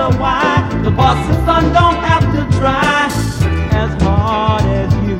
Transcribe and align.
wonder 0.00 0.18
why 0.18 0.80
the 0.82 0.90
boss's 0.90 1.36
son 1.44 1.72
don't 1.72 1.96
have 1.96 2.24
to 2.34 2.58
try 2.58 3.08
as 3.72 4.02
hard 4.02 4.62
as 4.64 4.92
you. 5.06 5.16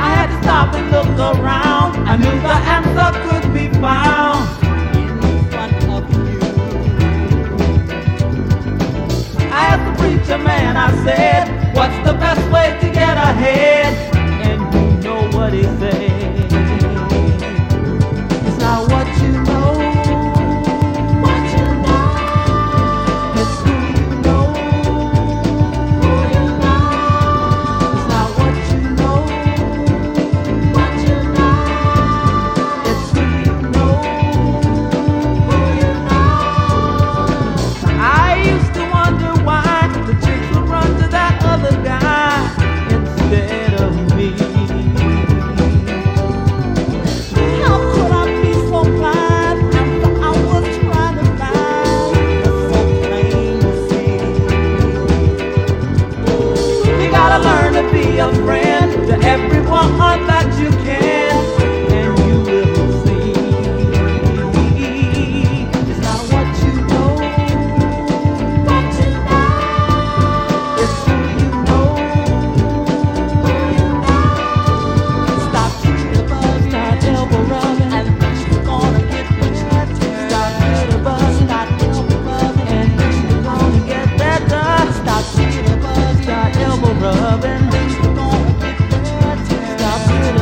I 0.00 0.08
had 0.16 0.26
to 0.28 0.42
stop 0.42 0.74
and 0.74 0.90
look 0.90 1.18
around. 1.18 2.08
I 2.08 2.16
knew 2.16 2.40
the 2.40 2.56
answer 2.76 3.10
could 3.28 3.52
be 3.52 3.68
found 3.80 4.44
in 4.96 5.44
front 5.50 5.74
of 5.96 6.04
you. 6.10 6.40
I 9.50 9.60
asked 9.70 9.84
the 9.86 10.02
preacher 10.02 10.38
man, 10.38 10.76
I 10.76 11.04
said. 11.04 11.37
young 58.18 58.34
friend. 58.34 58.57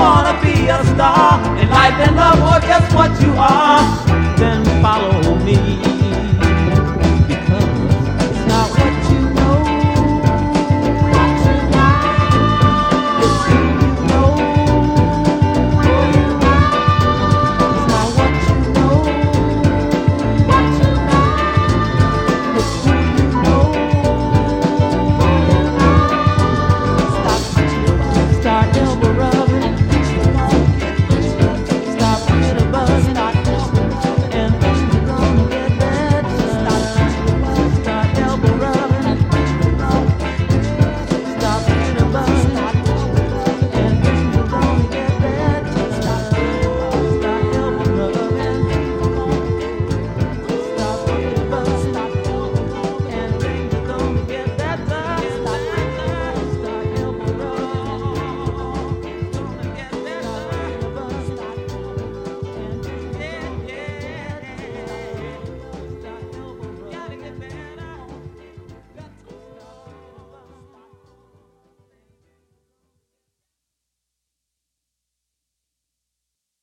wanna 0.00 0.34
be 0.42 0.68
a 0.68 0.82
star 0.92 1.40
in 1.60 1.68
life 1.70 1.98
and 2.06 2.16
love 2.16 2.40
or 2.50 2.60
just 2.66 2.94
what 2.94 3.12
you 3.22 3.32
are, 3.36 3.82
then 4.38 4.64
follow 4.82 5.34
me. 5.46 5.58
Because 7.28 7.72
it's 8.24 8.44
not 8.52 8.68
what 8.78 8.96
you 9.12 9.20
know. 9.38 9.56
It's 13.24 13.40
who 13.48 13.58
you 13.82 13.94
know. 14.10 14.30
It's 17.74 17.86
not 17.92 18.08
what 18.18 18.34
you 18.48 18.56
know. 18.76 18.96
It's 22.58 22.74
who 22.84 22.94
you 23.18 23.28
know. 23.44 23.64
Stop, 27.14 27.42
start, 28.40 28.76
elbow, 28.76 29.39